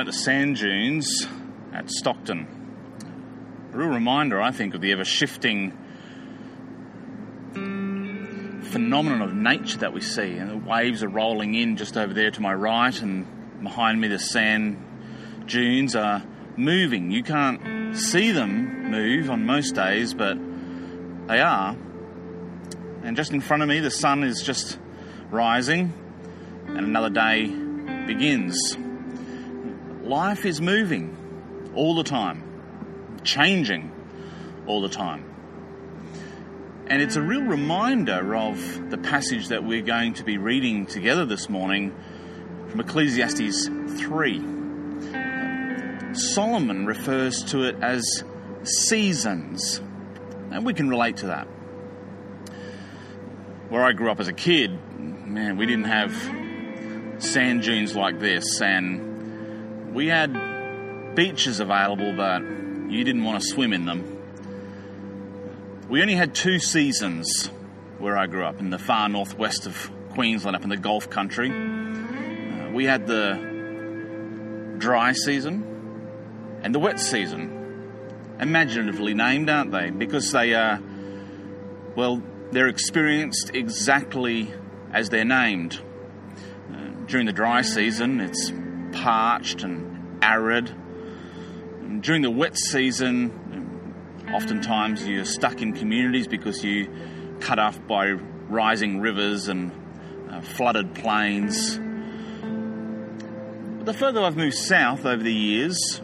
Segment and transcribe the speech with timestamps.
[0.00, 1.26] at the sand dunes
[1.72, 2.48] at Stockton.
[3.72, 5.72] A real reminder, I think, of the ever shifting
[7.54, 10.32] phenomenon of nature that we see.
[10.36, 14.08] And the waves are rolling in just over there to my right, and behind me,
[14.08, 14.82] the sand
[15.46, 16.24] dunes are
[16.56, 17.10] moving.
[17.10, 20.36] You can't see them move on most days, but
[21.28, 21.76] they are.
[23.04, 24.78] And just in front of me, the sun is just
[25.30, 25.92] rising,
[26.66, 27.46] and another day
[28.06, 28.76] begins.
[30.04, 31.16] Life is moving
[31.74, 32.42] all the time,
[33.24, 33.90] changing
[34.66, 35.24] all the time.
[36.88, 41.24] And it's a real reminder of the passage that we're going to be reading together
[41.24, 41.94] this morning
[42.68, 44.42] from Ecclesiastes 3.
[46.12, 48.24] Solomon refers to it as
[48.62, 49.80] seasons,
[50.50, 51.46] and we can relate to that.
[53.70, 56.12] Where I grew up as a kid, man, we didn't have
[57.22, 59.13] sand dunes like this, and
[59.94, 64.10] we had beaches available, but you didn't want to swim in them.
[65.88, 67.48] We only had two seasons
[67.98, 71.50] where I grew up in the far northwest of Queensland, up in the Gulf country.
[71.50, 75.62] Uh, we had the dry season
[76.62, 77.92] and the wet season,
[78.40, 79.90] imaginatively named, aren't they?
[79.90, 80.80] Because they are,
[81.94, 84.52] well, they're experienced exactly
[84.92, 85.78] as they're named.
[86.72, 88.50] Uh, during the dry season, it's
[88.94, 90.70] parched and arid.
[91.80, 93.30] And during the wet season,
[94.32, 96.88] oftentimes you're stuck in communities because you
[97.40, 98.12] cut off by
[98.48, 99.72] rising rivers and
[100.30, 101.78] uh, flooded plains.
[103.76, 106.00] But the further I've moved south over the years,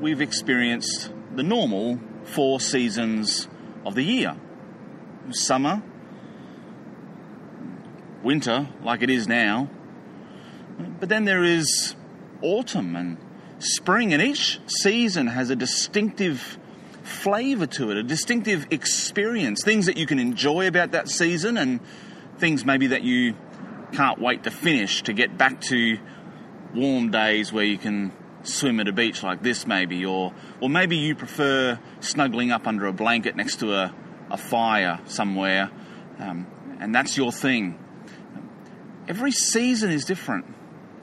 [0.00, 3.48] we've experienced the normal four seasons
[3.84, 4.36] of the year
[5.30, 5.82] summer,
[8.22, 9.68] winter, like it is now,
[11.00, 11.94] but then there is
[12.42, 13.18] autumn and
[13.58, 16.58] spring, and each season has a distinctive
[17.02, 21.80] flavour to it, a distinctive experience, things that you can enjoy about that season, and
[22.38, 23.34] things maybe that you
[23.92, 25.98] can't wait to finish to get back to
[26.74, 30.96] warm days where you can swim at a beach like this, maybe, or or maybe
[30.96, 33.94] you prefer snuggling up under a blanket next to a,
[34.30, 35.70] a fire somewhere,
[36.18, 36.46] um,
[36.80, 37.78] and that's your thing.
[39.08, 40.46] Every season is different.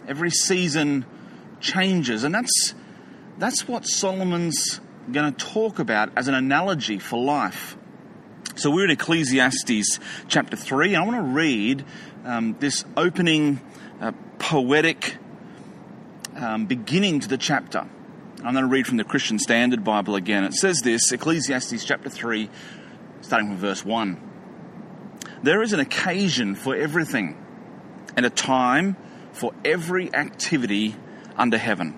[0.08, 1.06] Every season
[1.60, 2.74] changes, and that's
[3.38, 4.82] that's what Solomon's
[5.12, 7.78] going to talk about as an analogy for life.
[8.56, 11.86] So we're in Ecclesiastes chapter 3, and I want to read
[12.26, 13.62] um, this opening
[14.02, 15.16] uh, poetic
[16.36, 17.88] um, beginning to the chapter.
[18.44, 20.44] I'm going to read from the Christian Standard Bible again.
[20.44, 22.50] It says this Ecclesiastes chapter 3,
[23.22, 24.20] starting from verse 1.
[25.44, 27.38] There is an occasion for everything,
[28.18, 28.98] and a time
[29.32, 30.96] for every activity
[31.40, 31.96] under heaven.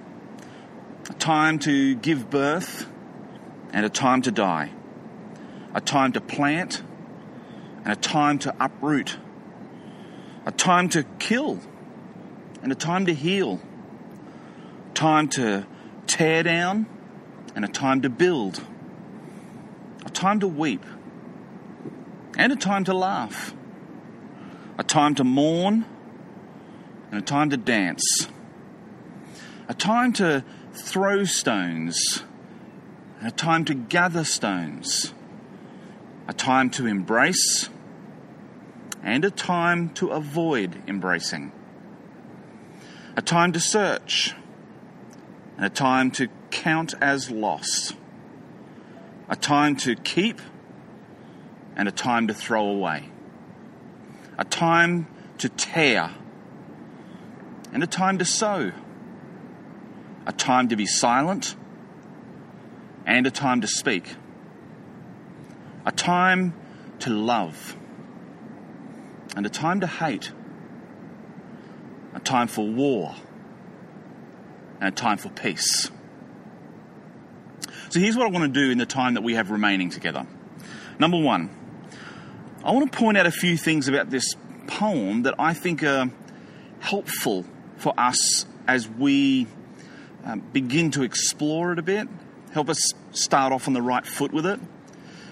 [1.10, 2.86] A time to give birth
[3.74, 4.72] and a time to die,
[5.74, 6.84] a time to plant
[7.84, 9.18] and a time to uproot,
[10.46, 11.60] a time to kill
[12.62, 13.60] and a time to heal,
[14.94, 15.66] time to
[16.06, 16.86] tear down
[17.56, 18.64] and a time to build,
[20.06, 20.86] a time to weep
[22.38, 23.56] and a time to laugh,
[24.78, 25.84] a time to mourn
[27.12, 28.28] and a time to dance,
[29.72, 30.44] a time to
[30.74, 32.24] throw stones
[33.24, 35.14] a time to gather stones,
[36.28, 37.70] a time to embrace,
[39.04, 41.52] and a time to avoid embracing,
[43.16, 44.34] a time to search,
[45.56, 47.96] and a time to count as lost,
[49.30, 50.42] a time to keep,
[51.76, 53.08] and a time to throw away,
[54.40, 55.06] a time
[55.38, 56.10] to tear,
[57.72, 58.72] and a time to sow,
[60.26, 61.56] a time to be silent
[63.06, 64.16] and a time to speak,
[65.86, 66.54] a time
[67.00, 67.76] to love,
[69.36, 70.32] and a time to hate,
[72.14, 73.16] a time for war,
[74.80, 75.90] and a time for peace.
[77.90, 80.26] So here's what I want to do in the time that we have remaining together.
[81.00, 81.50] Number one,
[82.64, 84.36] I want to point out a few things about this
[84.68, 86.12] poem that I think are
[86.80, 87.46] helpful
[87.78, 89.48] for us as we
[90.24, 92.08] um, begin to explore it a bit
[92.52, 94.60] help us start off on the right foot with it.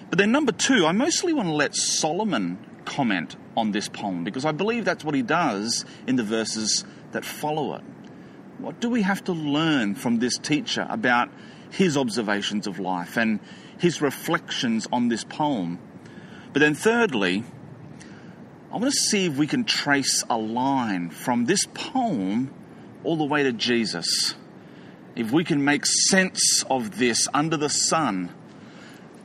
[0.10, 4.46] But then, number two, I mostly want to let Solomon comment on this poem because
[4.46, 7.84] I believe that's what he does in the verses that follow it.
[8.58, 11.30] What do we have to learn from this teacher about
[11.72, 13.40] his observations of life and
[13.78, 15.80] his reflections on this poem?
[16.52, 17.44] But then, thirdly,
[18.72, 22.52] I want to see if we can trace a line from this poem
[23.04, 24.34] all the way to Jesus,
[25.16, 28.34] if we can make sense of this under the sun,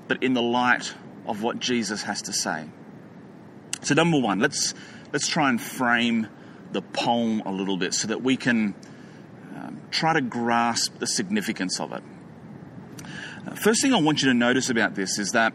[0.08, 0.94] but in the light
[1.26, 2.66] of what Jesus has to say.
[3.82, 4.74] So, number one, let's,
[5.12, 6.28] let's try and frame
[6.72, 8.74] the poem a little bit so that we can
[9.54, 12.02] um, try to grasp the significance of it.
[13.56, 15.52] First thing I want you to notice about this is that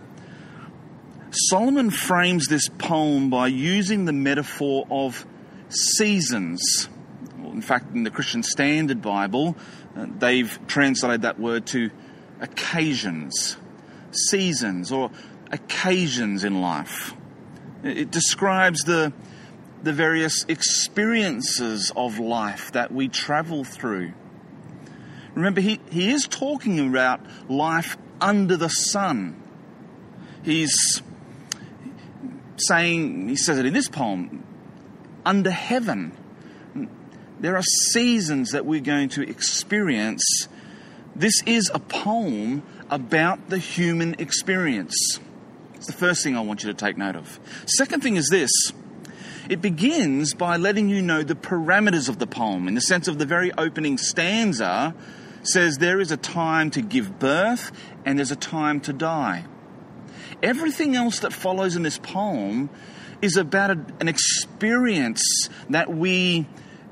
[1.32, 5.26] Solomon frames this poem by using the metaphor of
[5.70, 6.90] seasons.
[7.38, 9.56] In fact, in the Christian Standard Bible,
[9.96, 11.90] Uh, they've translated that word to
[12.40, 13.58] occasions,
[14.12, 15.12] seasons, or
[15.52, 17.14] occasions in life.
[17.84, 19.14] It describes the,
[19.84, 24.14] the various experiences of life that we travel through.
[25.36, 29.42] Remember, he, he is talking about life under the sun.
[30.44, 31.02] He's
[32.58, 34.44] saying, he says it in this poem,
[35.26, 36.18] under heaven.
[37.40, 40.48] There are seasons that we're going to experience.
[41.16, 45.20] This is a poem about the human experience.
[45.76, 47.40] It's the first thing I want you to take note of.
[47.66, 48.52] Second thing is this
[49.50, 53.18] it begins by letting you know the parameters of the poem, in the sense of
[53.18, 54.94] the very opening stanza
[55.42, 57.72] says there is a time to give birth
[58.06, 59.46] and there's a time to die.
[60.44, 62.70] Everything else that follows in this poem
[63.22, 66.46] is about a, an experience that we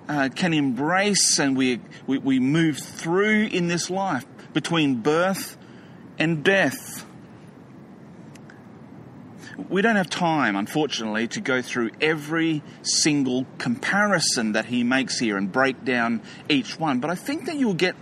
[0.08, 5.58] uh, can embrace and we, we, we move through in this life between birth
[6.18, 7.06] and death.
[9.70, 15.36] We don't have time, unfortunately, to go through every single comparison that he makes here
[15.36, 17.96] and break down each one, but I think that you'll get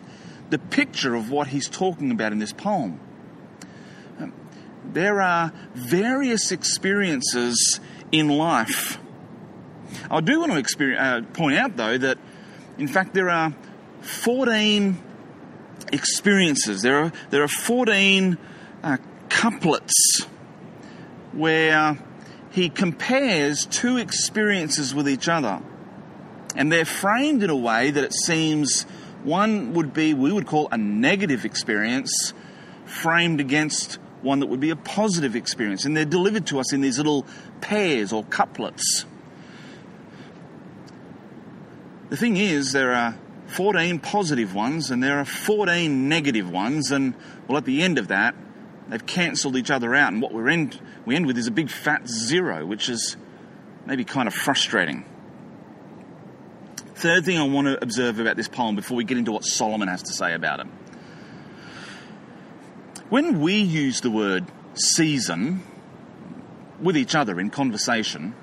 [0.50, 3.00] the picture of what he's talking about in this poem.
[4.20, 4.34] Um,
[4.84, 7.80] there are various experiences
[8.12, 9.00] in life.
[10.10, 12.18] I do want to uh, point out, though, that
[12.78, 13.54] in fact there are
[14.02, 14.98] 14
[15.92, 16.82] experiences.
[16.82, 18.38] There are, there are 14
[18.84, 18.98] uh,
[19.30, 20.26] couplets
[21.32, 21.98] where
[22.52, 25.62] he compares two experiences with each other.
[26.56, 28.84] And they're framed in a way that it seems
[29.24, 32.34] one would be, we would call a negative experience,
[32.86, 35.84] framed against one that would be a positive experience.
[35.84, 37.26] And they're delivered to us in these little
[37.60, 39.06] pairs or couplets.
[42.10, 43.18] The thing is, there are
[43.48, 47.16] 14 positive ones and there are 14 negative ones, and
[47.48, 48.36] well, at the end of that,
[48.88, 51.70] they've cancelled each other out, and what we end, we end with is a big
[51.70, 53.18] fat zero, which is
[53.86, 55.06] maybe kind of frustrating.
[56.96, 59.88] Third thing I want to observe about this poem before we get into what Solomon
[59.88, 60.68] has to say about it.
[63.10, 65.64] When we use the word season
[66.82, 68.34] with each other in conversation,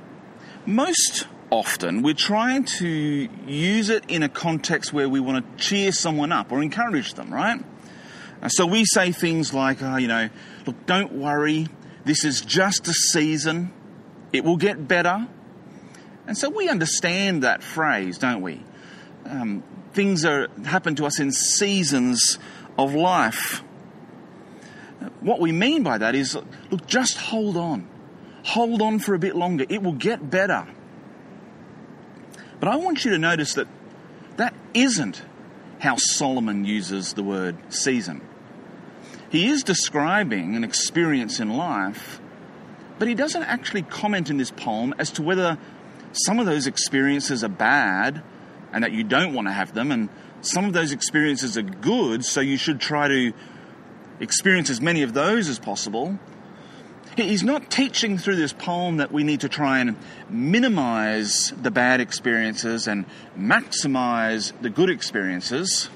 [0.67, 5.93] most often we're trying to use it in a context where we want to cheer
[5.93, 7.61] someone up or encourage them, right?
[8.49, 10.31] So we say things like, oh, you know,
[10.67, 11.69] look, don't worry,
[12.07, 13.71] this is just a season,
[14.33, 15.29] it will get better.
[16.27, 18.65] And so we understand that phrase, don't we?
[19.27, 19.63] Um,
[19.93, 22.39] things are happen to us in seasons
[22.79, 23.63] of life.
[25.21, 26.35] What we mean by that is,
[26.71, 27.89] look, just hold on.
[28.45, 29.67] Hold on for a bit longer.
[29.69, 30.67] It will get better.
[32.63, 33.67] But I want you to notice that
[34.37, 35.21] that isn't
[35.81, 38.21] how Solomon uses the word season.
[39.31, 42.21] He is describing an experience in life,
[43.01, 45.59] but he doesn't actually comment in this poem as to whether
[46.13, 48.23] some of those experiences are bad
[48.73, 50.09] and that you don't want to have them, and
[50.41, 53.33] some of those experiences are good, so you should try to
[54.21, 56.17] experience as many of those as possible.
[57.17, 59.97] He's not teaching through this poem that we need to try and
[60.31, 63.05] minimize the bad experiences and
[63.39, 65.91] maximize the good experiences.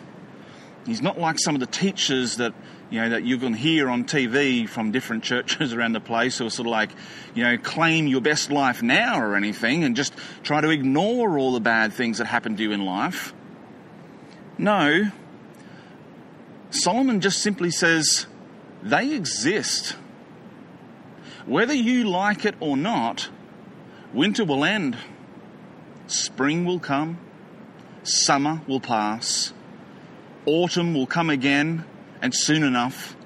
[0.85, 2.55] He's not like some of the teachers that
[2.91, 6.47] you know, that you can hear on TV from different churches around the place who
[6.47, 6.91] are sort of like,
[7.35, 11.53] you know, claim your best life now or anything and just try to ignore all
[11.53, 13.33] the bad things that happen to you in life.
[14.59, 15.11] No.
[16.71, 18.27] Solomon just simply says,
[18.83, 19.97] they exist.
[21.47, 23.29] Whether you like it or not,
[24.13, 24.97] winter will end,
[26.09, 27.19] spring will come,
[28.03, 29.53] summer will pass,
[30.45, 31.85] autumn will come again
[32.21, 33.17] and soon enough,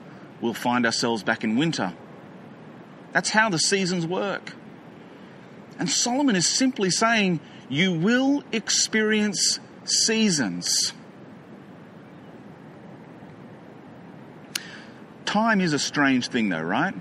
[0.43, 1.95] we'll find ourselves back in winter.
[3.13, 4.53] That's how the seasons work.
[5.79, 10.93] And Solomon is simply saying, you will experience seasons.
[15.25, 16.95] Time is a strange thing, though, right?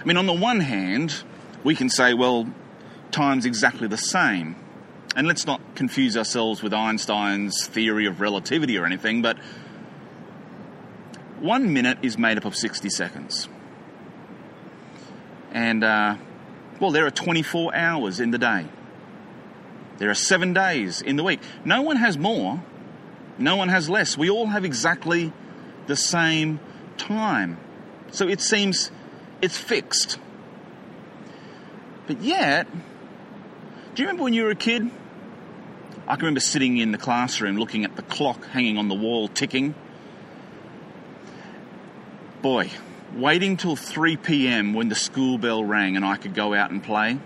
[0.00, 1.22] I mean, on the one hand,
[1.64, 2.48] we can say, well,
[3.10, 4.56] time's exactly the same.
[5.16, 9.38] And let's not confuse ourselves with Einstein's theory of relativity or anything, but
[11.40, 13.48] one minute is made up of 60 seconds.
[15.50, 16.16] And, uh,
[16.78, 18.66] well, there are 24 hours in the day.
[19.98, 21.40] There are seven days in the week.
[21.64, 22.62] No one has more,
[23.38, 24.16] no one has less.
[24.16, 25.32] We all have exactly
[25.86, 26.60] the same
[26.96, 27.58] time.
[28.12, 28.90] So it seems
[29.40, 30.18] it's fixed.
[32.06, 32.66] But yet,
[33.94, 34.90] do you remember when you were a kid?
[36.06, 39.28] I can remember sitting in the classroom looking at the clock hanging on the wall
[39.28, 39.74] ticking.
[42.40, 42.70] Boy,
[43.14, 44.72] waiting till 3 p.m.
[44.72, 47.18] when the school bell rang and I could go out and play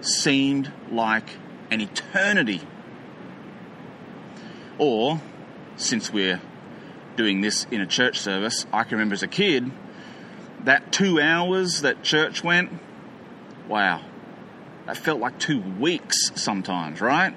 [0.00, 1.28] seemed like
[1.70, 2.62] an eternity.
[4.78, 5.20] Or,
[5.76, 6.40] since we're
[7.16, 9.70] doing this in a church service, I can remember as a kid
[10.64, 12.70] that two hours that church went,
[13.68, 14.02] wow,
[14.86, 17.34] that felt like two weeks sometimes, right?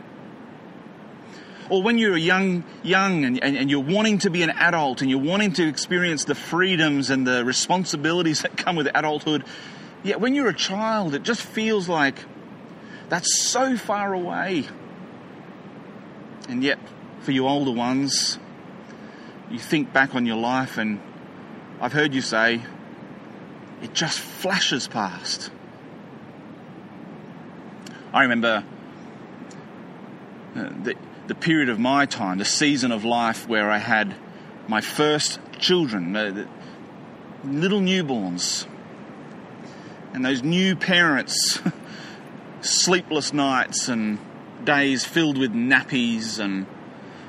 [1.70, 5.10] Or when you're young, young and, and, and, you're wanting to be an adult and
[5.10, 9.46] you're wanting to experience the freedoms and the responsibilities that come with adulthood,
[10.04, 12.18] yet when you're a child, it just feels like
[13.10, 14.66] that's so far away.
[16.50, 16.80] And yet,
[17.22, 18.38] for you older ones,
[19.50, 21.00] you think back on your life and
[21.80, 22.62] I've heard you say,
[23.84, 25.52] it just flashes past.
[28.14, 28.64] I remember
[30.56, 30.96] uh, the,
[31.28, 34.16] the period of my time, the season of life where I had
[34.70, 36.14] my first children,
[37.44, 38.66] little newborns,
[40.14, 41.60] and those new parents,
[42.62, 44.18] sleepless nights and
[44.64, 46.68] days filled with nappies and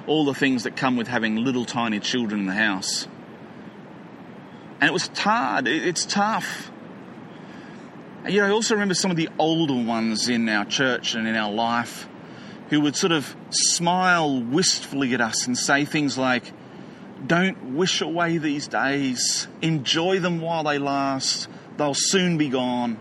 [0.06, 3.08] all the things that come with having little tiny children in the house.
[4.80, 6.70] And it was hard, it's tough.
[8.28, 11.36] You know, I also remember some of the older ones in our church and in
[11.36, 12.08] our life
[12.70, 16.50] who would sort of smile wistfully at us and say things like,
[17.26, 22.98] Don't wish away these days, enjoy them while they last, they'll soon be gone.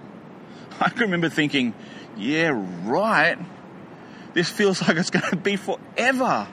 [0.80, 1.74] I can remember thinking,
[2.16, 2.52] Yeah,
[2.84, 3.38] right.
[4.34, 6.46] This feels like it's going to be forever.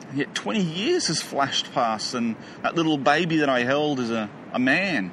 [0.13, 4.29] yet 20 years has flashed past, and that little baby that I held is a
[4.53, 5.11] a man.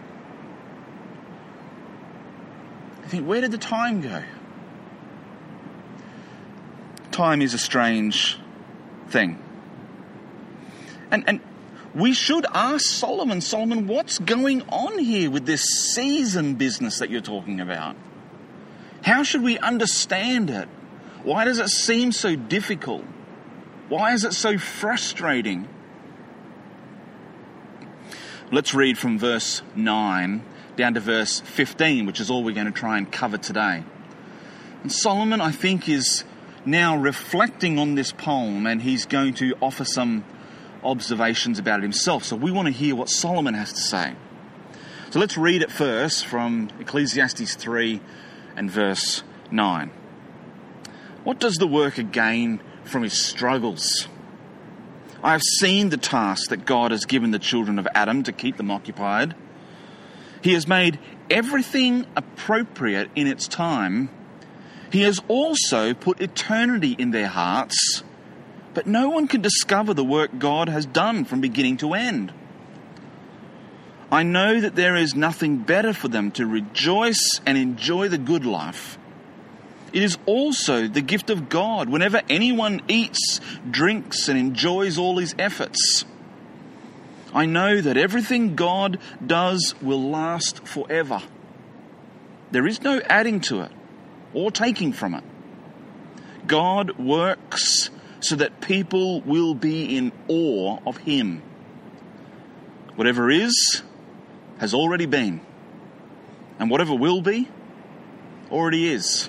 [3.05, 4.23] I think, where did the time go?
[7.11, 8.39] Time is a strange
[9.09, 9.43] thing.
[11.11, 11.41] And, and
[11.95, 17.23] we should ask Solomon, Solomon, what's going on here with this season business that you're
[17.23, 17.97] talking about?
[19.03, 20.69] How should we understand it?
[21.23, 23.05] Why does it seem so difficult?
[23.89, 25.67] Why is it so frustrating?
[28.53, 30.43] Let's read from verse 9
[30.77, 33.85] down to verse 15, which is all we're going to try and cover today.
[34.83, 36.25] And Solomon, I think, is
[36.65, 40.25] now reflecting on this poem and he's going to offer some
[40.85, 42.25] observations about it himself.
[42.25, 44.15] So we want to hear what Solomon has to say.
[45.11, 48.01] So let's read it first from Ecclesiastes 3
[48.55, 49.91] and verse 9.
[51.25, 54.09] What does the worker gain from his struggles?
[55.23, 58.57] I have seen the task that God has given the children of Adam to keep
[58.57, 59.35] them occupied.
[60.43, 64.11] He has made everything appropriate in its time.
[64.93, 68.03] He has also put eternity in their hearts,
[68.75, 72.33] but no one can discover the work God has done from beginning to end.
[74.11, 78.47] I know that there is nothing better for them to rejoice and enjoy the good
[78.47, 78.98] life
[79.93, 83.41] it is also the gift of God whenever anyone eats,
[83.71, 86.05] drinks, and enjoys all his efforts.
[87.35, 91.23] I know that everything God does will last forever.
[92.51, 93.73] There is no adding to it
[94.33, 95.25] or taking from it.
[96.47, 97.91] God works
[98.21, 101.43] so that people will be in awe of Him.
[102.97, 103.83] Whatever is,
[104.59, 105.41] has already been.
[106.59, 107.49] And whatever will be,
[108.51, 109.29] already is.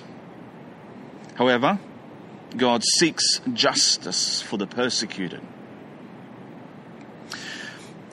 [1.40, 1.78] However,
[2.54, 5.40] God seeks justice for the persecuted.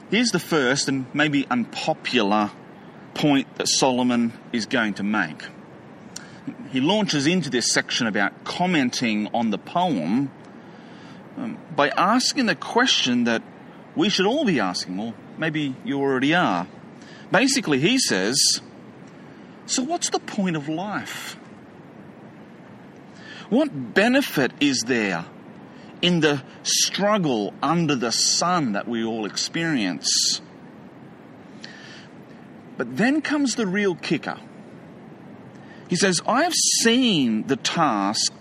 [0.10, 2.51] Here's the first and maybe unpopular
[3.15, 5.43] point that Solomon is going to make.
[6.69, 10.31] He launches into this section about commenting on the poem
[11.36, 13.43] um, by asking the question that
[13.93, 16.65] we should all be asking, or maybe you already are.
[17.29, 18.62] Basically, he says,
[19.65, 21.36] So, what's the point of life?
[23.50, 25.25] What benefit is there
[26.01, 30.42] in the struggle under the sun that we all experience?
[32.77, 34.38] But then comes the real kicker.
[35.88, 38.34] He says, I have seen the task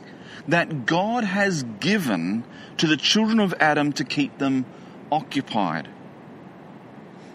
[0.49, 2.45] that God has given
[2.79, 4.67] to the children of Adam to keep them
[5.13, 5.89] occupied.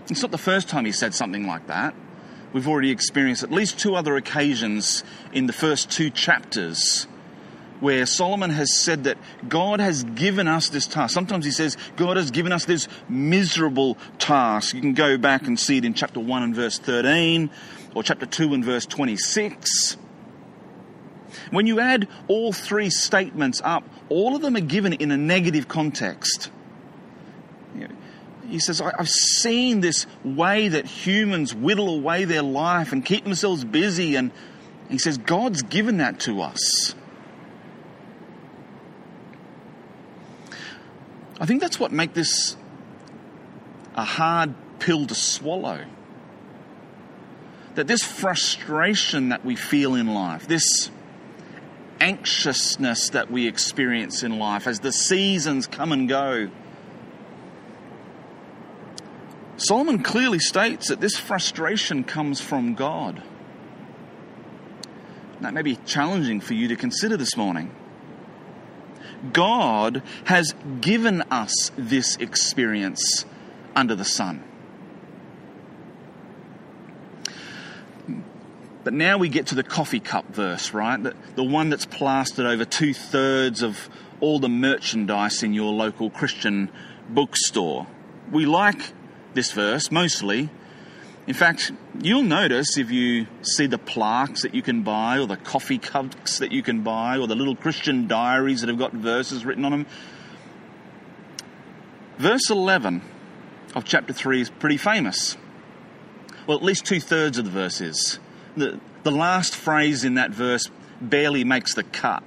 [0.10, 1.96] It's not the first time he said something like that.
[2.52, 7.08] We've already experienced at least two other occasions in the first two chapters
[7.82, 9.18] where Solomon has said that
[9.50, 11.14] God has given us this task.
[11.14, 14.74] Sometimes he says, God has given us this miserable task.
[14.74, 17.50] You can go back and see it in chapter 1 and verse 13,
[17.94, 19.98] or chapter 2 and verse 26.
[21.50, 25.68] When you add all three statements up, all of them are given in a negative
[25.68, 26.50] context.
[28.52, 33.64] He says, I've seen this way that humans whittle away their life and keep themselves
[33.64, 34.18] busy.
[34.18, 34.32] And
[34.90, 36.94] he says, God's given that to us.
[41.42, 42.56] I think that's what makes this
[43.96, 45.84] a hard pill to swallow.
[47.74, 50.92] That this frustration that we feel in life, this
[52.00, 56.50] anxiousness that we experience in life as the seasons come and go.
[59.58, 63.22] Solomon clearly states that this frustration comes from God.
[65.40, 67.74] That may be challenging for you to consider this morning.
[69.34, 73.26] God has given us this experience
[73.76, 74.44] under the sun.
[78.84, 80.98] But now we get to the coffee cup verse, right?
[81.36, 86.72] The, one that's plastered over two thirds of all the merchandise in your local Christian
[87.08, 87.86] bookstore.
[88.32, 88.94] We like
[89.34, 90.50] this verse mostly.
[91.28, 95.38] In fact, you'll notice if you see the plaques that you can buy, or the
[95.38, 99.46] coffee cups that you can buy, or the little Christian diaries that have got verses
[99.46, 99.86] written on them.
[102.18, 103.02] Verse 11
[103.76, 105.38] of chapter 3 is pretty famous.
[106.48, 108.20] Well, at least two thirds of the verse is
[108.58, 112.24] the, the last phrase in that verse barely makes the cut.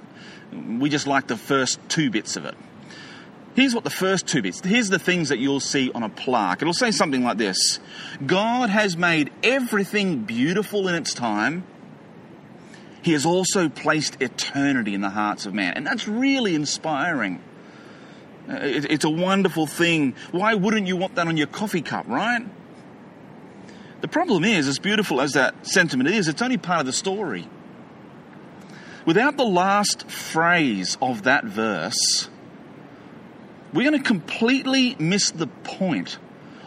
[0.51, 2.55] We just like the first two bits of it.
[3.55, 6.61] Here's what the first two bits, here's the things that you'll see on a plaque.
[6.61, 7.79] It'll say something like this
[8.25, 11.63] God has made everything beautiful in its time.
[13.01, 15.73] He has also placed eternity in the hearts of man.
[15.75, 17.41] And that's really inspiring.
[18.49, 20.15] Uh, it's a wonderful thing.
[20.31, 22.45] Why wouldn't you want that on your coffee cup, right?
[24.01, 27.47] The problem is, as beautiful as that sentiment is, it's only part of the story.
[29.05, 32.27] Without the last phrase of that verse,
[33.75, 36.17] we're going to completely miss the point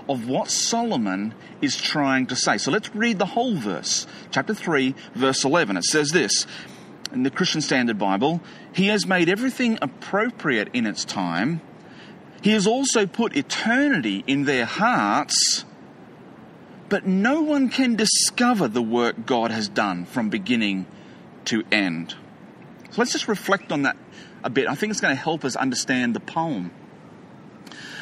[0.09, 2.59] of what Solomon is trying to say.
[2.59, 4.07] So let's read the whole verse.
[4.31, 5.77] Chapter 3, verse 11.
[5.77, 6.47] It says this
[7.12, 8.40] in the Christian Standard Bible
[8.73, 11.61] He has made everything appropriate in its time.
[12.42, 15.64] He has also put eternity in their hearts
[16.88, 20.87] but no one can discover the work God has done from beginning
[21.47, 22.14] to end.
[22.90, 23.97] So let's just reflect on that
[24.42, 24.68] a bit.
[24.68, 26.71] I think it's going to help us understand the poem.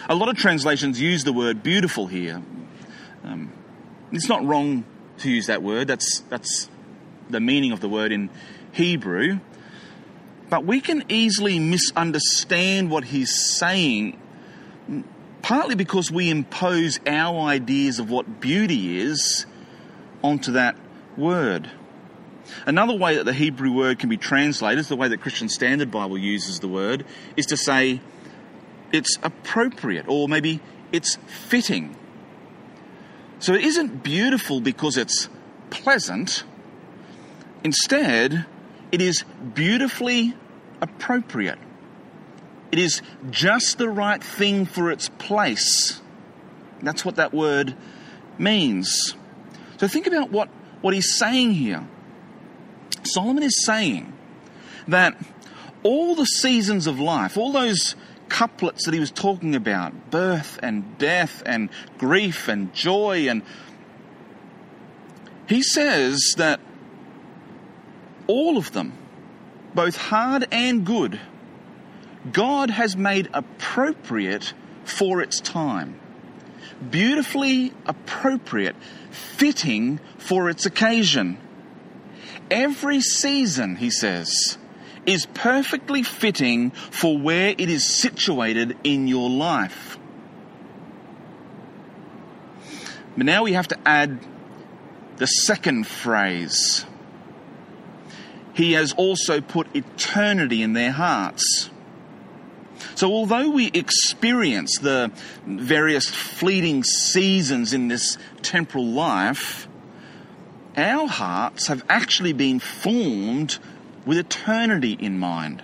[0.09, 2.41] A lot of translations use the word beautiful here.
[3.25, 3.53] Um,
[4.13, 4.85] it's not wrong
[5.19, 6.71] to use that word, that's, that's
[7.29, 8.31] the meaning of the word in
[8.73, 9.41] Hebrew.
[10.49, 14.21] But we can easily misunderstand what he's saying
[15.43, 19.47] partly because we impose our ideas of what beauty is
[20.23, 20.77] onto that
[21.17, 21.71] word.
[22.67, 26.19] Another way that the Hebrew word can be translated, the way that Christian Standard Bible
[26.19, 27.05] uses the word,
[27.37, 28.01] is to say
[28.93, 30.61] it's appropriate or maybe
[30.93, 31.97] it's fitting.
[33.39, 35.29] So it isn't beautiful because it's
[35.71, 36.45] pleasant.
[37.63, 38.47] Instead,
[38.93, 40.35] it is beautifully
[40.81, 41.59] appropriate.
[42.73, 46.01] It is just the right thing for its place.
[46.83, 47.77] That's what that word
[48.39, 49.15] means.
[49.79, 50.49] So think about what,
[50.81, 51.87] what he's saying here.
[53.03, 54.13] Solomon is saying
[54.89, 55.17] that
[55.83, 57.95] all the seasons of life, all those
[58.29, 63.43] couplets that he was talking about birth and death and grief and joy and
[65.49, 66.61] he says that
[68.27, 68.93] all of them,
[69.75, 71.21] both hard and good,
[72.33, 74.53] God has made appropriate
[74.85, 76.01] for its time.
[76.91, 78.77] Beautifully appropriate,
[79.11, 81.39] fitting for its occasion.
[82.51, 84.59] Every season, he says,
[85.07, 89.99] is perfectly fitting for where it is situated in your life.
[93.17, 94.21] But now we have to add
[95.17, 96.85] the second phrase.
[98.53, 101.71] He has also put eternity in their hearts.
[102.95, 105.11] So, although we experience the
[105.47, 109.69] various fleeting seasons in this temporal life,
[110.77, 113.59] our hearts have actually been formed
[114.07, 115.63] with eternity in mind.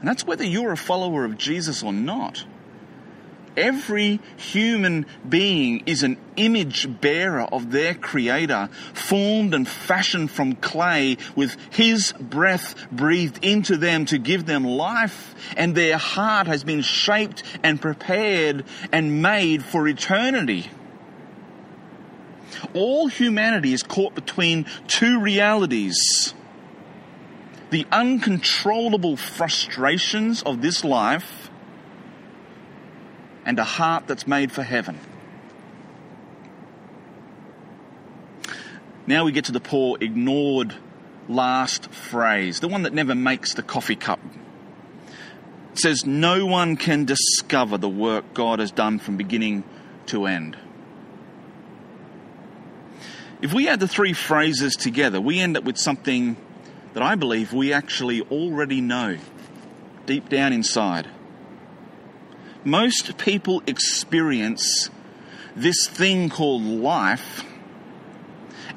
[0.00, 2.44] And that's whether you're a follower of Jesus or not.
[3.56, 11.16] Every human being is an image bearer of their creator, formed and fashioned from clay
[11.34, 15.34] with his breath breathed into them to give them life.
[15.56, 20.70] And their heart has been shaped and prepared and made for eternity.
[22.74, 26.32] All humanity is caught between two realities
[27.70, 31.50] the uncontrollable frustrations of this life
[33.44, 34.98] and a heart that's made for heaven.
[39.06, 40.74] Now we get to the poor ignored
[41.28, 44.20] last phrase, the one that never makes the coffee cup.
[45.72, 49.64] It says, No one can discover the work God has done from beginning
[50.06, 50.56] to end.
[53.40, 56.36] If we add the three phrases together, we end up with something
[56.98, 59.18] that I believe we actually already know
[60.06, 61.08] deep down inside.
[62.64, 64.90] Most people experience
[65.54, 67.44] this thing called life,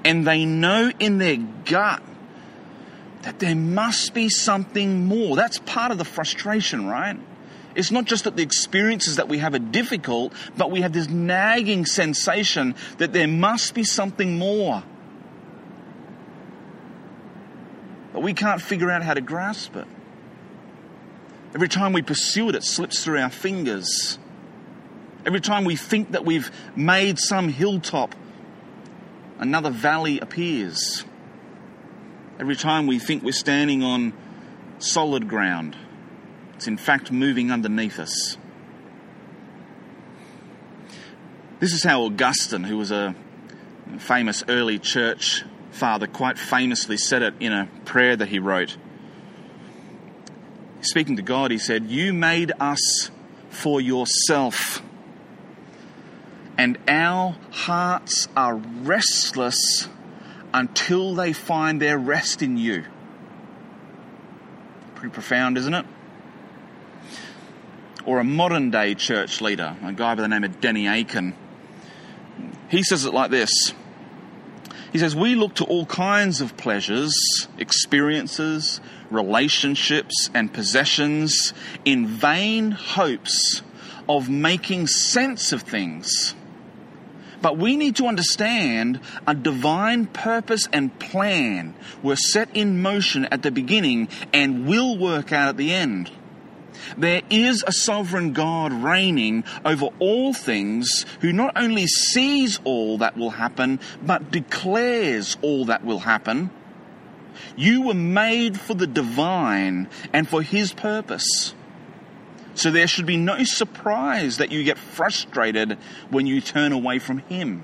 [0.06, 2.04] and they know in their gut
[3.24, 5.36] that there must be something more.
[5.36, 7.18] That's part of the frustration, right?
[7.74, 11.10] It's not just that the experiences that we have are difficult, but we have this
[11.10, 14.84] nagging sensation that there must be something more.
[18.22, 19.88] But we can't figure out how to grasp it.
[21.56, 24.20] Every time we pursue it, it slips through our fingers.
[25.26, 28.14] Every time we think that we've made some hilltop,
[29.40, 31.04] another valley appears.
[32.40, 34.14] Every time we think we're standing on
[34.78, 35.76] solid ground,
[36.54, 38.38] it's in fact moving underneath us.
[41.60, 43.16] This is how Augustine, who was a
[43.98, 48.78] famous early church father, quite famously said it in a prayer that he wrote.
[50.82, 53.12] Speaking to God, he said, You made us
[53.50, 54.82] for yourself,
[56.58, 59.88] and our hearts are restless
[60.54, 62.84] until they find their rest in you.
[64.96, 65.86] Pretty profound, isn't it?
[68.06, 71.36] Or a modern day church leader, a guy by the name of Danny Akin.
[72.70, 73.74] He says it like this
[74.92, 77.14] He says, We look to all kinds of pleasures,
[77.58, 81.54] experiences, relationships, and possessions
[81.86, 83.62] in vain hopes
[84.10, 86.36] of making sense of things.
[87.42, 91.74] But we need to understand a divine purpose and plan
[92.04, 96.12] were set in motion at the beginning and will work out at the end.
[96.98, 103.18] There is a sovereign God reigning over all things who not only sees all that
[103.18, 106.52] will happen, but declares all that will happen
[107.56, 111.54] you were made for the divine and for His purpose.
[112.54, 115.78] So there should be no surprise that you get frustrated
[116.10, 117.64] when you turn away from Him.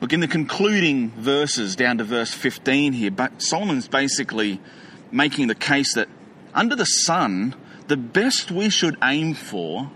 [0.00, 4.60] Look, in the concluding verses down to verse 15 here, but Solomon's basically
[5.10, 6.08] making the case that
[6.54, 7.54] under the sun,
[7.86, 9.90] the best we should aim for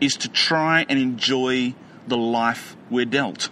[0.00, 1.74] is to try and enjoy
[2.06, 3.50] the life we're dealt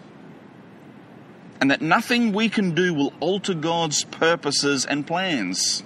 [1.61, 5.83] and that nothing we can do will alter God's purposes and plans.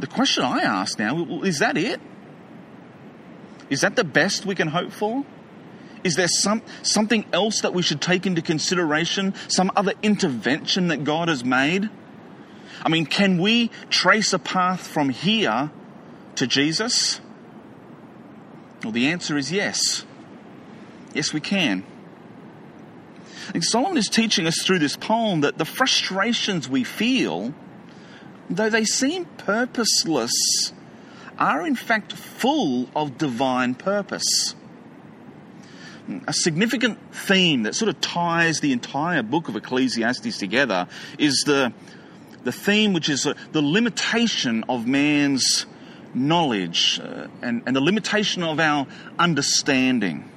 [0.00, 2.00] The question I ask now is that it?
[3.70, 5.24] Is that the best we can hope for?
[6.02, 9.34] Is there some, something else that we should take into consideration?
[9.48, 11.88] Some other intervention that God has made?
[12.84, 15.70] I mean, can we trace a path from here
[16.36, 17.20] to Jesus?
[18.82, 20.04] Well, the answer is yes.
[21.14, 21.84] Yes, we can.
[23.54, 27.54] And Solomon is teaching us through this poem that the frustrations we feel,
[28.50, 30.72] though they seem purposeless,
[31.38, 34.54] are in fact full of divine purpose.
[36.26, 40.86] A significant theme that sort of ties the entire book of Ecclesiastes together
[41.18, 41.72] is the,
[42.44, 45.66] the theme which is uh, the limitation of man's
[46.14, 48.86] knowledge uh, and, and the limitation of our
[49.18, 50.30] understanding.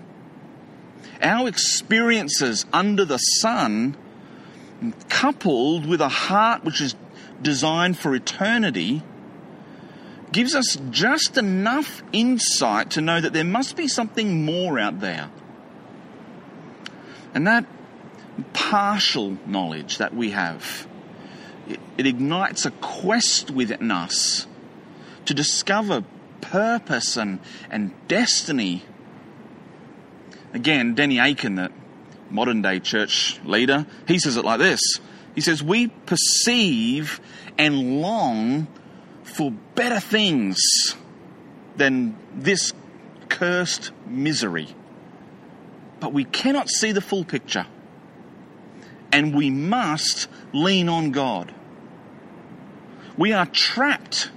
[1.22, 3.96] Our experiences under the sun,
[5.10, 6.96] coupled with a heart which is
[7.42, 9.04] designed for eternity,
[10.32, 15.30] gives us just enough insight to know that there must be something more out there.
[17.34, 17.66] And that
[18.54, 20.87] partial knowledge that we have,
[21.70, 24.48] it, it ignites a quest within us
[25.26, 26.04] to discover
[26.42, 28.84] purpose and, and destiny
[30.54, 31.72] Again, Danny Akin, the
[32.30, 34.82] modern day church leader, he says it like this
[35.36, 37.20] He says, We perceive
[37.58, 38.68] and long
[39.24, 40.58] for better things
[41.76, 42.74] than this
[43.30, 44.68] cursed misery.
[46.00, 47.66] But we cannot see the full picture.
[49.12, 51.54] And we must lean on God.
[53.18, 54.30] We are trapped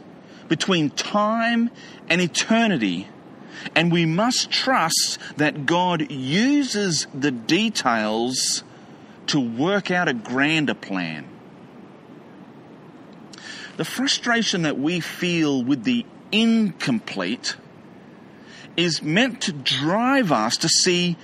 [0.49, 1.71] between time
[2.09, 3.09] and eternity.
[3.77, 8.64] And we must trust that God uses the details
[9.27, 11.27] to work out a grander plan.
[13.77, 17.57] The frustration that we feel with the incomplete
[18.77, 21.16] is meant to drive us to see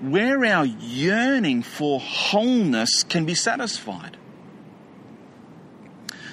[0.00, 4.16] where our yearning for wholeness can be satisfied.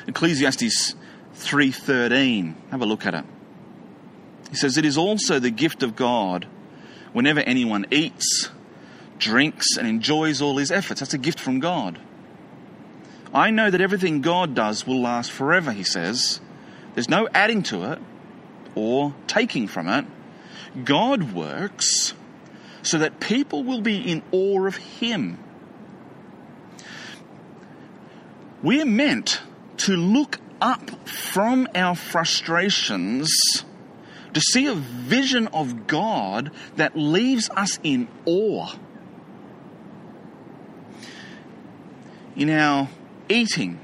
[0.08, 0.96] Ecclesiastes
[1.36, 2.56] 3:13.
[2.72, 3.26] Have a look at it.
[4.50, 6.48] He says it is also the gift of God
[7.14, 8.50] whenever anyone eats,
[9.20, 11.02] drinks and enjoys all his efforts.
[11.02, 12.00] That's a gift from God.
[13.34, 16.40] I know that everything God does will last forever, he says.
[16.94, 18.00] There's no adding to it
[18.74, 20.06] or taking from it.
[20.84, 22.14] God works
[22.84, 25.38] so that people will be in awe of Him.
[28.64, 29.42] We're meant
[29.78, 33.32] to look up from our frustrations
[34.34, 38.72] to see a vision of God that leaves us in awe.
[42.36, 42.88] In our
[43.30, 43.80] eating,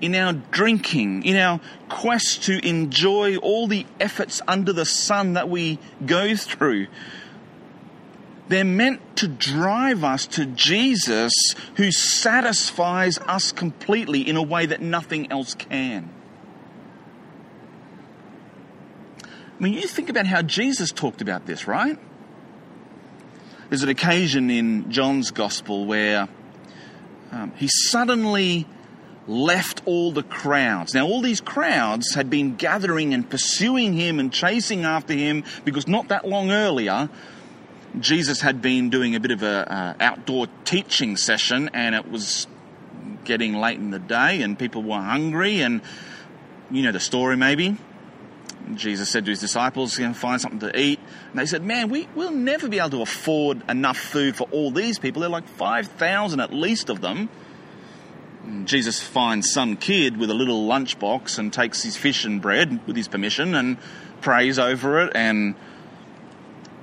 [0.00, 5.48] in our drinking, in our quest to enjoy all the efforts under the sun that
[5.48, 6.88] we go through,
[8.48, 11.32] they're meant to drive us to Jesus
[11.76, 16.10] who satisfies us completely in a way that nothing else can.
[19.22, 21.98] I mean, you think about how Jesus talked about this, right?
[23.68, 26.28] There's an occasion in John's Gospel where
[27.32, 28.66] um, he suddenly
[29.26, 30.92] left all the crowds.
[30.92, 35.88] Now, all these crowds had been gathering and pursuing him and chasing after him because
[35.88, 37.08] not that long earlier,
[38.00, 42.46] Jesus had been doing a bit of a uh, outdoor teaching session, and it was
[43.24, 45.80] getting late in the day, and people were hungry, and
[46.70, 47.76] you know the story maybe.
[48.74, 50.98] Jesus said to his disciples, you know, find something to eat.
[51.30, 54.70] And they said, man, we, we'll never be able to afford enough food for all
[54.70, 55.20] these people.
[55.20, 57.28] They're like 5,000 at least of them.
[58.44, 62.86] And Jesus finds some kid with a little lunchbox and takes his fish and bread
[62.86, 63.76] with his permission and
[64.22, 65.54] prays over it and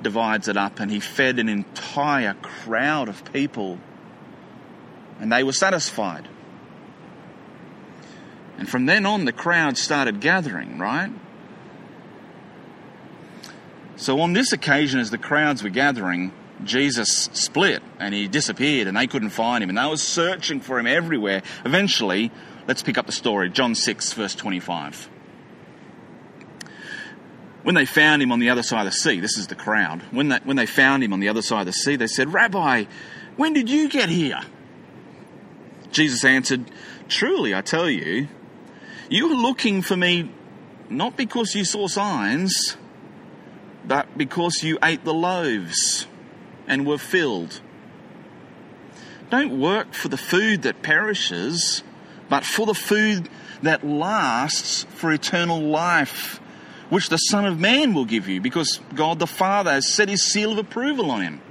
[0.03, 3.79] divides it up, and he fed an entire crowd of people,
[5.19, 6.27] and they were satisfied.
[8.57, 11.11] And from then on, the crowd started gathering, right?
[13.95, 16.31] So on this occasion, as the crowds were gathering,
[16.63, 20.79] Jesus split and he disappeared and they couldn't find him and they were searching for
[20.79, 21.41] him everywhere.
[21.65, 22.31] Eventually,
[22.67, 23.49] let's pick up the story.
[23.49, 25.09] John 6, verse 25.
[27.63, 30.01] When they found him on the other side of the sea, this is the crowd,
[30.11, 32.33] when they, when they found him on the other side of the sea, they said,
[32.33, 32.85] Rabbi,
[33.37, 34.41] when did you get here?
[35.91, 36.71] Jesus answered,
[37.07, 38.27] Truly, I tell you,
[39.09, 40.31] you were looking for me
[40.89, 42.77] not because you saw signs,
[43.85, 46.07] but because you ate the loaves
[46.67, 47.61] and were filled.
[49.29, 51.83] Don't work for the food that perishes,
[52.29, 53.29] but for the food
[53.61, 56.39] that lasts for eternal life
[56.91, 60.23] which the Son of Man will give you, because God the Father has set his
[60.23, 61.41] seal of approval on him.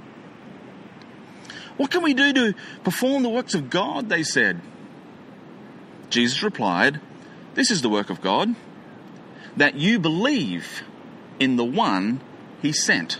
[1.77, 4.07] What can we do to perform the works of God?
[4.07, 4.61] They said.
[6.11, 7.01] Jesus replied,
[7.55, 8.53] This is the work of God,
[9.57, 10.83] that you believe
[11.39, 12.21] in the one
[12.61, 13.19] he sent.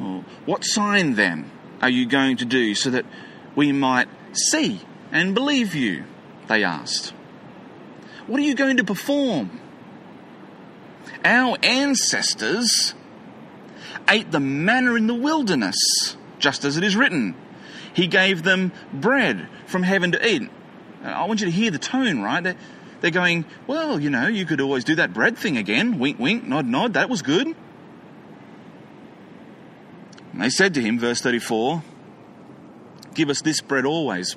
[0.00, 1.50] Oh, what sign then
[1.82, 3.04] are you going to do so that
[3.54, 4.80] we might see
[5.12, 6.04] and believe you?
[6.48, 7.12] They asked.
[8.26, 9.60] What are you going to perform?
[11.24, 12.94] Our ancestors
[14.08, 17.34] ate the manna in the wilderness, just as it is written.
[17.94, 20.50] He gave them bread from heaven to eat.
[21.02, 22.42] I want you to hear the tone, right?
[22.42, 22.56] They're,
[23.00, 25.98] they're going, well, you know, you could always do that bread thing again.
[25.98, 26.94] Wink, wink, nod, nod.
[26.94, 27.46] That was good.
[30.32, 31.82] And they said to him, verse 34,
[33.14, 34.36] Give us this bread always.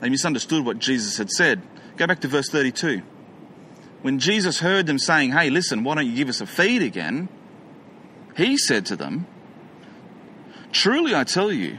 [0.00, 1.60] They misunderstood what Jesus had said.
[1.96, 3.02] Go back to verse 32
[4.02, 7.28] when Jesus heard them saying, Hey, listen, why don't you give us a feed again?
[8.36, 9.26] He said to them,
[10.70, 11.78] Truly I tell you,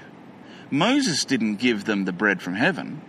[0.71, 3.01] Moses didn't give them the bread from heaven,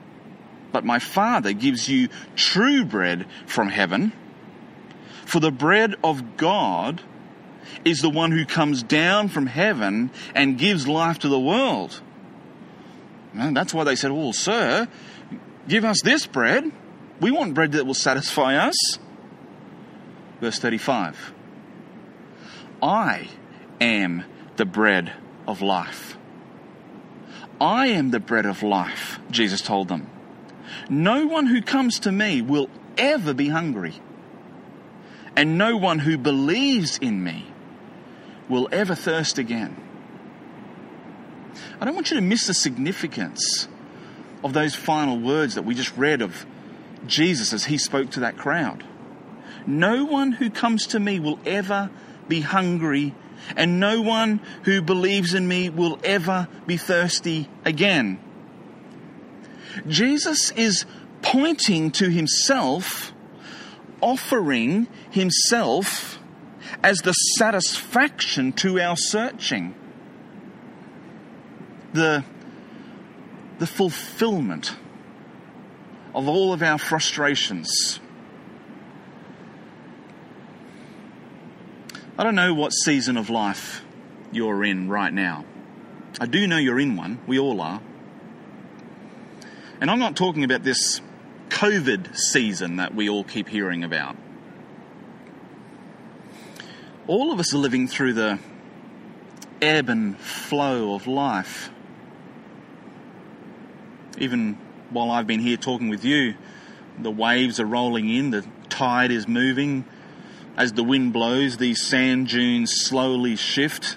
[0.73, 4.13] but my Father gives you true bread from heaven.
[5.27, 7.03] For the bread of God
[7.85, 12.01] is the one who comes down from heaven and gives life to the world.
[13.35, 14.89] And that's why they said, Well, sir,
[15.69, 16.71] give us this bread.
[17.21, 18.77] We want bread that will satisfy us.
[20.41, 21.33] Verse 35
[22.83, 23.29] I
[23.81, 24.25] am
[24.57, 25.13] the bread
[25.47, 26.17] of life.
[27.61, 30.09] I am the bread of life, Jesus told them.
[30.89, 33.95] No one who comes to me will ever be hungry,
[35.37, 37.47] and no one who believes in me
[38.49, 39.77] will ever thirst again.
[41.81, 43.69] I don't want you to miss the significance
[44.43, 46.47] of those final words that we just read of
[47.07, 48.85] Jesus as he spoke to that crowd.
[49.67, 51.91] No one who comes to me will ever
[52.29, 53.15] be hungry,
[53.57, 58.19] and no one who believes in me will ever be thirsty again.
[59.87, 60.85] Jesus is
[61.23, 63.13] pointing to himself,
[64.01, 66.19] offering himself
[66.83, 69.75] as the satisfaction to our searching,
[71.93, 72.25] the,
[73.59, 74.75] the fulfillment
[76.15, 78.01] of all of our frustrations.
[82.19, 83.83] I don't know what season of life
[84.33, 85.45] you're in right now.
[86.21, 87.19] I do know you're in one.
[87.27, 87.81] We all are.
[89.81, 91.01] And I'm not talking about this
[91.49, 94.17] COVID season that we all keep hearing about.
[97.07, 98.39] All of us are living through the
[99.63, 101.71] ebb and flow of life.
[104.19, 104.59] Even
[104.91, 106.35] while I've been here talking with you,
[106.99, 109.85] the waves are rolling in, the tide is moving.
[110.57, 113.97] As the wind blows, these sand dunes slowly shift.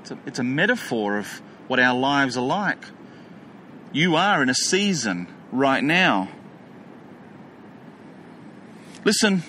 [0.00, 2.84] It's a, it's a metaphor of what our lives are like.
[3.92, 6.28] You are in a season right now.
[9.04, 9.42] Listen,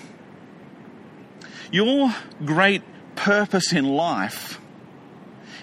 [1.70, 2.82] your great
[3.16, 4.60] purpose in life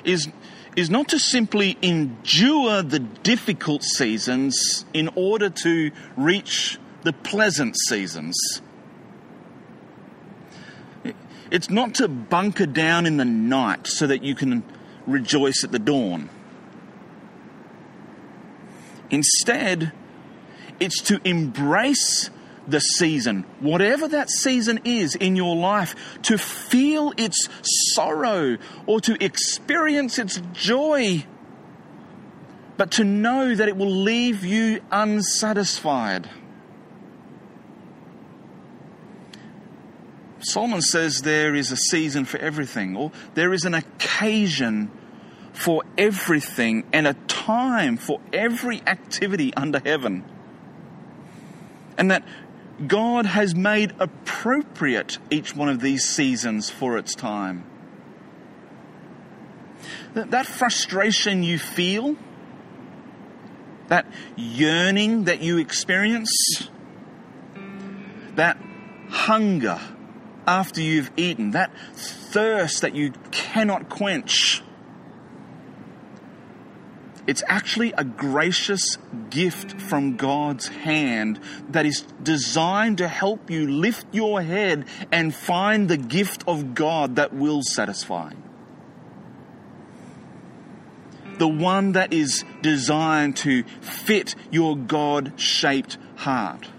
[0.04, 0.28] is,
[0.75, 8.36] is not to simply endure the difficult seasons in order to reach the pleasant seasons.
[11.51, 14.63] It's not to bunker down in the night so that you can
[15.05, 16.29] rejoice at the dawn.
[19.12, 19.91] Instead,
[20.79, 22.31] it's to embrace
[22.67, 27.49] the season, whatever that season is in your life, to feel its
[27.93, 31.26] sorrow or to experience its joy,
[32.78, 36.30] but to know that it will leave you unsatisfied.
[40.39, 44.91] Solomon says there is a season for everything, or there is an occasion
[45.54, 50.26] for everything and a time for every activity under heaven.
[51.97, 52.26] And that
[52.88, 57.65] God has made appropriate each one of these seasons for its time.
[60.13, 62.15] That frustration you feel,
[63.88, 64.05] that
[64.36, 66.69] yearning that you experience,
[68.36, 68.57] that
[69.09, 69.79] hunger
[70.47, 74.63] after you've eaten, that thirst that you cannot quench,
[77.25, 78.97] it's actually a gracious
[79.29, 85.88] gift from God's hand that is designed to help you lift your head and find
[85.88, 88.33] the gift of God that will satisfy.
[91.38, 96.69] The one that is designed to fit your God shaped heart.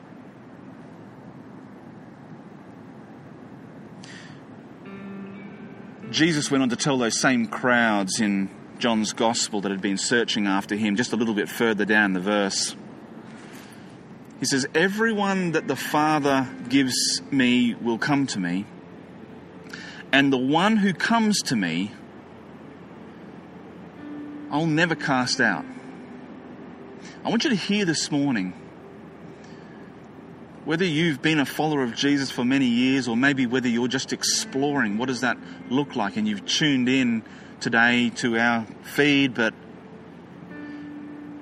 [6.11, 8.49] Jesus went on to tell those same crowds in
[8.85, 12.21] John's Gospel that had been searching after him just a little bit further down the
[12.21, 12.77] verse.
[14.41, 18.67] He says, Everyone that the Father gives me will come to me,
[20.13, 21.93] and the one who comes to me,
[24.51, 25.65] I'll never cast out.
[27.25, 28.53] I want you to hear this morning
[30.67, 34.13] whether you've been a follower of Jesus for many years or maybe whether you're just
[34.13, 35.39] exploring what does that
[35.71, 37.23] look like and you've tuned in
[37.65, 39.55] today to our feed, but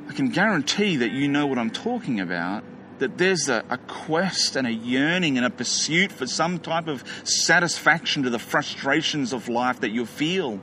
[0.09, 2.63] I can guarantee that you know what I'm talking about.
[3.01, 7.03] That there's a, a, quest and a yearning and a pursuit for some type of
[7.25, 10.61] satisfaction to the frustrations of life that you feel.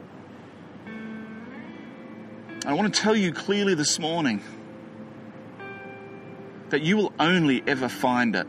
[2.66, 4.42] I want to tell you clearly this morning
[6.70, 8.48] that you will only ever find it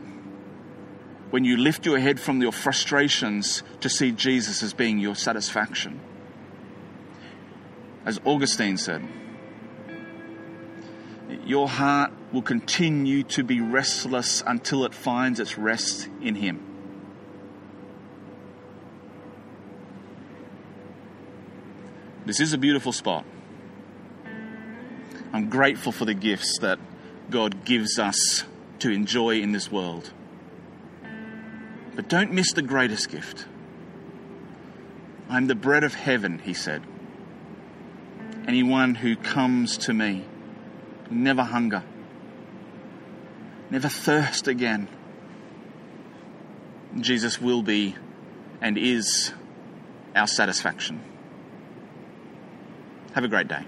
[1.31, 5.99] when you lift your head from your frustrations to see Jesus as being your satisfaction.
[8.05, 9.07] As Augustine said,
[11.45, 16.67] your heart will continue to be restless until it finds its rest in Him.
[22.25, 23.25] This is a beautiful spot.
[25.33, 26.79] I'm grateful for the gifts that
[27.29, 28.43] God gives us
[28.79, 30.11] to enjoy in this world.
[31.95, 33.45] But don't miss the greatest gift.
[35.29, 36.83] I'm the bread of heaven, he said.
[38.47, 40.25] Anyone who comes to me
[41.09, 41.83] will never hunger,
[43.69, 44.87] never thirst again.
[46.99, 47.95] Jesus will be
[48.61, 49.31] and is
[50.15, 51.01] our satisfaction.
[53.13, 53.65] Have a great day.